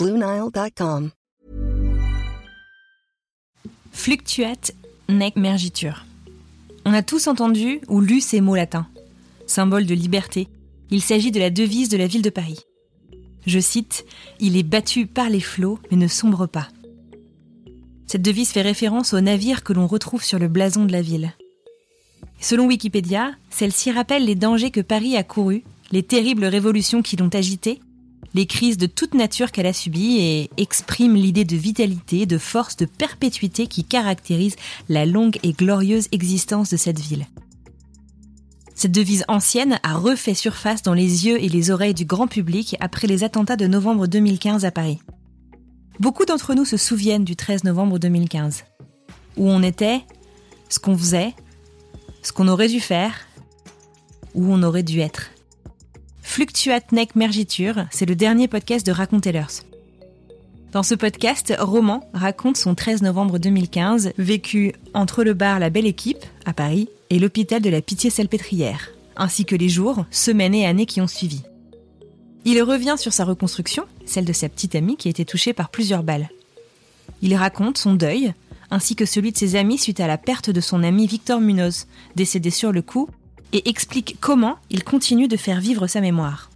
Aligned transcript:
BlueNile.com. 0.00 1.12
Fluctuate 3.92 4.72
nec 5.08 5.36
mergitur. 5.36 6.04
On 6.84 6.92
a 6.92 7.04
tous 7.04 7.28
entendu 7.28 7.80
ou 7.86 8.00
lu 8.00 8.20
ces 8.20 8.40
mots 8.40 8.56
latins. 8.56 8.88
Symbole 9.46 9.86
de 9.86 9.94
liberté, 9.94 10.48
il 10.90 11.00
s'agit 11.00 11.30
de 11.30 11.38
la 11.38 11.50
devise 11.50 11.90
de 11.90 11.96
la 11.96 12.08
ville 12.08 12.22
de 12.22 12.30
Paris. 12.30 12.58
Je 13.46 13.60
cite 13.60 14.04
Il 14.40 14.56
est 14.56 14.64
battu 14.64 15.06
par 15.06 15.30
les 15.30 15.40
flots, 15.40 15.78
mais 15.92 15.96
ne 15.96 16.08
sombre 16.08 16.48
pas. 16.48 16.66
Cette 18.08 18.22
devise 18.22 18.50
fait 18.50 18.62
référence 18.62 19.14
au 19.14 19.20
navire 19.20 19.62
que 19.62 19.72
l'on 19.72 19.86
retrouve 19.86 20.24
sur 20.24 20.40
le 20.40 20.48
blason 20.48 20.86
de 20.86 20.92
la 20.92 21.02
ville. 21.02 21.34
Selon 22.40 22.66
Wikipédia, 22.66 23.30
celle-ci 23.48 23.92
rappelle 23.92 24.24
les 24.24 24.34
dangers 24.34 24.72
que 24.72 24.80
Paris 24.80 25.16
a 25.16 25.22
courus, 25.22 25.62
les 25.92 26.02
terribles 26.02 26.46
révolutions 26.46 27.00
qui 27.00 27.16
l'ont 27.16 27.28
agitée, 27.28 27.78
les 28.34 28.46
crises 28.46 28.76
de 28.76 28.86
toute 28.86 29.14
nature 29.14 29.52
qu'elle 29.52 29.66
a 29.66 29.72
subies 29.72 30.18
et 30.18 30.50
l'idée 30.98 31.44
de 31.44 31.56
vitalité, 31.56 32.26
de 32.26 32.38
force, 32.38 32.76
de 32.76 32.84
perpétuité 32.84 33.66
qui 33.68 33.84
caractérise 33.84 34.56
la 34.88 35.06
longue 35.06 35.38
et 35.42 35.52
glorieuse 35.52 36.08
existence 36.12 36.70
de 36.70 36.76
cette 36.76 36.98
ville. 36.98 37.26
Cette 38.74 38.92
devise 38.92 39.24
ancienne 39.28 39.78
a 39.84 39.94
refait 39.94 40.34
surface 40.34 40.82
dans 40.82 40.94
les 40.94 41.26
yeux 41.26 41.42
et 41.42 41.48
les 41.48 41.70
oreilles 41.70 41.94
du 41.94 42.04
grand 42.04 42.26
public 42.26 42.76
après 42.80 43.06
les 43.06 43.22
attentats 43.22 43.56
de 43.56 43.68
novembre 43.68 44.08
2015 44.08 44.64
à 44.64 44.72
Paris. 44.72 44.98
Beaucoup 46.00 46.24
d'entre 46.24 46.54
nous 46.54 46.64
se 46.64 46.76
souviennent 46.76 47.24
du 47.24 47.36
13 47.36 47.62
novembre 47.62 48.00
2015, 48.00 48.64
où 49.36 49.48
on 49.48 49.62
était, 49.62 50.00
ce 50.68 50.80
qu'on 50.80 50.98
faisait, 50.98 51.34
ce 52.22 52.32
qu'on 52.32 52.48
aurait 52.48 52.68
dû 52.68 52.80
faire, 52.80 53.14
où 54.34 54.52
on 54.52 54.64
aurait 54.64 54.82
dû 54.82 54.98
être. 54.98 55.30
Fluctuate 56.34 56.90
nec 56.90 57.14
mergiture, 57.14 57.86
c'est 57.92 58.06
le 58.06 58.16
dernier 58.16 58.48
podcast 58.48 58.84
de 58.84 58.90
Racontellers. 58.90 59.62
Dans 60.72 60.82
ce 60.82 60.96
podcast, 60.96 61.54
Roman 61.60 62.10
raconte 62.12 62.56
son 62.56 62.74
13 62.74 63.02
novembre 63.02 63.38
2015, 63.38 64.14
vécu 64.18 64.72
entre 64.94 65.22
le 65.22 65.32
bar 65.32 65.60
La 65.60 65.70
Belle 65.70 65.86
Équipe, 65.86 66.24
à 66.44 66.52
Paris, 66.52 66.88
et 67.08 67.20
l'hôpital 67.20 67.62
de 67.62 67.70
la 67.70 67.80
Pitié-Salpêtrière, 67.80 68.90
ainsi 69.14 69.44
que 69.44 69.54
les 69.54 69.68
jours, 69.68 70.06
semaines 70.10 70.56
et 70.56 70.66
années 70.66 70.86
qui 70.86 71.00
ont 71.00 71.06
suivi. 71.06 71.42
Il 72.44 72.60
revient 72.64 72.96
sur 72.98 73.12
sa 73.12 73.24
reconstruction, 73.24 73.84
celle 74.04 74.24
de 74.24 74.32
sa 74.32 74.48
petite 74.48 74.74
amie 74.74 74.96
qui 74.96 75.06
a 75.06 75.12
été 75.12 75.24
touchée 75.24 75.52
par 75.52 75.68
plusieurs 75.68 76.02
balles. 76.02 76.30
Il 77.22 77.36
raconte 77.36 77.78
son 77.78 77.94
deuil, 77.94 78.34
ainsi 78.72 78.96
que 78.96 79.06
celui 79.06 79.30
de 79.30 79.38
ses 79.38 79.54
amis 79.54 79.78
suite 79.78 80.00
à 80.00 80.08
la 80.08 80.18
perte 80.18 80.50
de 80.50 80.60
son 80.60 80.82
ami 80.82 81.06
Victor 81.06 81.40
Munoz, 81.40 81.86
décédé 82.16 82.50
sur 82.50 82.72
le 82.72 82.82
coup, 82.82 83.08
et 83.54 83.68
explique 83.68 84.18
comment 84.20 84.56
il 84.68 84.84
continue 84.84 85.28
de 85.28 85.38
faire 85.38 85.60
vivre 85.60 85.86
sa 85.86 86.02
mémoire. 86.02 86.50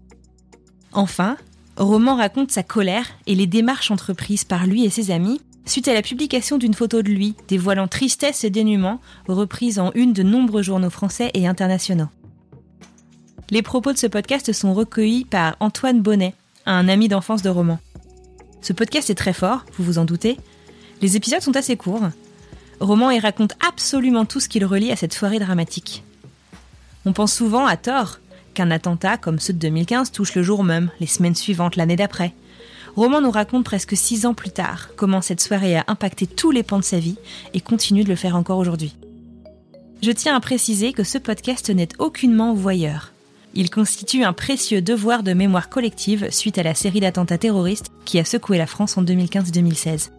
Enfin, 0.92 1.38
Roman 1.78 2.16
raconte 2.16 2.50
sa 2.50 2.62
colère 2.62 3.06
et 3.26 3.34
les 3.34 3.46
démarches 3.46 3.90
entreprises 3.90 4.44
par 4.44 4.66
lui 4.66 4.84
et 4.84 4.90
ses 4.90 5.10
amis 5.10 5.40
suite 5.64 5.88
à 5.88 5.94
la 5.94 6.02
publication 6.02 6.58
d'une 6.58 6.74
photo 6.74 7.02
de 7.02 7.10
lui, 7.10 7.34
dévoilant 7.46 7.88
tristesse 7.88 8.42
et 8.42 8.50
dénuement, 8.50 9.00
reprise 9.28 9.78
en 9.78 9.92
une 9.94 10.12
de 10.12 10.22
nombreux 10.22 10.62
journaux 10.62 10.90
français 10.90 11.30
et 11.34 11.46
internationaux. 11.46 12.08
Les 13.50 13.62
propos 13.62 13.92
de 13.92 13.98
ce 13.98 14.06
podcast 14.06 14.52
sont 14.52 14.74
recueillis 14.74 15.24
par 15.24 15.56
Antoine 15.60 16.00
Bonnet, 16.00 16.34
un 16.66 16.88
ami 16.88 17.08
d'enfance 17.08 17.42
de 17.42 17.48
Roman. 17.48 17.78
Ce 18.60 18.72
podcast 18.72 19.08
est 19.10 19.14
très 19.14 19.32
fort, 19.32 19.64
vous 19.76 19.84
vous 19.84 19.98
en 19.98 20.04
doutez. 20.04 20.36
Les 21.00 21.16
épisodes 21.16 21.42
sont 21.42 21.56
assez 21.56 21.76
courts. 21.76 22.08
Roman 22.80 23.10
y 23.10 23.20
raconte 23.20 23.54
absolument 23.66 24.24
tout 24.24 24.40
ce 24.40 24.48
qu'il 24.48 24.64
relie 24.64 24.90
à 24.90 24.96
cette 24.96 25.14
soirée 25.14 25.38
dramatique. 25.38 26.02
On 27.08 27.14
pense 27.14 27.32
souvent, 27.32 27.64
à 27.64 27.78
tort, 27.78 28.18
qu'un 28.52 28.70
attentat 28.70 29.16
comme 29.16 29.38
ceux 29.38 29.54
de 29.54 29.58
2015 29.60 30.12
touche 30.12 30.34
le 30.34 30.42
jour 30.42 30.62
même, 30.62 30.90
les 31.00 31.06
semaines 31.06 31.34
suivantes, 31.34 31.76
l'année 31.76 31.96
d'après. 31.96 32.34
Roman 32.96 33.22
nous 33.22 33.30
raconte 33.30 33.64
presque 33.64 33.96
six 33.96 34.26
ans 34.26 34.34
plus 34.34 34.50
tard 34.50 34.90
comment 34.94 35.22
cette 35.22 35.40
soirée 35.40 35.78
a 35.78 35.84
impacté 35.86 36.26
tous 36.26 36.50
les 36.50 36.62
pans 36.62 36.78
de 36.78 36.84
sa 36.84 36.98
vie 36.98 37.16
et 37.54 37.62
continue 37.62 38.04
de 38.04 38.10
le 38.10 38.14
faire 38.14 38.36
encore 38.36 38.58
aujourd'hui. 38.58 38.94
Je 40.02 40.10
tiens 40.10 40.36
à 40.36 40.40
préciser 40.40 40.92
que 40.92 41.02
ce 41.02 41.16
podcast 41.16 41.70
n'est 41.70 41.98
aucunement 41.98 42.52
voyeur. 42.52 43.14
Il 43.54 43.70
constitue 43.70 44.22
un 44.22 44.34
précieux 44.34 44.82
devoir 44.82 45.22
de 45.22 45.32
mémoire 45.32 45.70
collective 45.70 46.28
suite 46.30 46.58
à 46.58 46.62
la 46.62 46.74
série 46.74 47.00
d'attentats 47.00 47.38
terroristes 47.38 47.90
qui 48.04 48.18
a 48.18 48.24
secoué 48.26 48.58
la 48.58 48.66
France 48.66 48.98
en 48.98 49.02
2015-2016. 49.02 50.10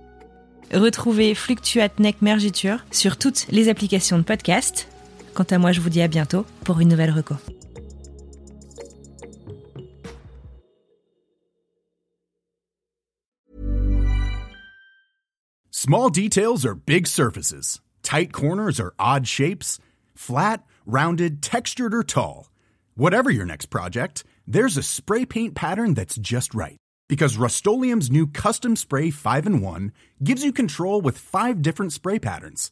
Retrouvez 0.73 1.35
Fluctuate 1.35 1.99
Nec 1.99 2.23
Mergiture 2.23 2.83
sur 2.89 3.17
toutes 3.17 3.45
les 3.51 3.69
applications 3.69 4.17
de 4.17 4.23
podcast. 4.23 4.87
Quant 5.33 5.45
à 5.51 5.57
moi, 5.57 5.71
je 5.71 5.81
vous 5.81 5.89
dis 5.89 6.01
à 6.01 6.07
bientôt 6.07 6.45
pour 6.63 6.79
une 6.79 6.89
nouvelle 6.89 7.11
reco. 7.11 7.35
Small 15.71 16.09
details 16.09 16.65
are 16.65 16.75
big 16.75 17.07
surfaces. 17.07 17.79
Tight 18.03 18.33
corners 18.33 18.79
are 18.79 18.93
odd 18.99 19.27
shapes. 19.27 19.79
Flat, 20.13 20.63
rounded, 20.85 21.41
textured, 21.41 21.93
or 21.93 22.03
tall. 22.03 22.49
Whatever 22.95 23.29
your 23.29 23.45
next 23.45 23.67
project, 23.67 24.23
there's 24.45 24.77
a 24.77 24.83
spray 24.83 25.25
paint 25.25 25.55
pattern 25.55 25.93
that's 25.93 26.17
just 26.17 26.53
right. 26.53 26.75
Because 27.07 27.37
Rust 27.37 27.65
new 27.65 28.27
Custom 28.27 28.75
Spray 28.75 29.09
5 29.09 29.47
in 29.47 29.61
1 29.61 29.91
gives 30.21 30.43
you 30.43 30.51
control 30.51 31.01
with 31.01 31.17
five 31.17 31.61
different 31.61 31.93
spray 31.93 32.19
patterns. 32.19 32.71